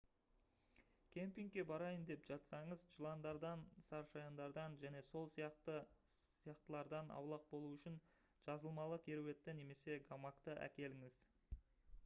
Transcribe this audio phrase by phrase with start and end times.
[1.15, 7.99] кемпингке барайын деп жатсаңыз жыландардан сарышаяндардан және сол сияқтылардан аулақ болу үшін
[8.47, 11.21] жазылмалы кереуетті немесе гамакты әкеліңіз